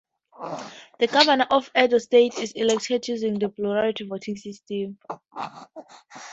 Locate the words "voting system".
4.07-4.97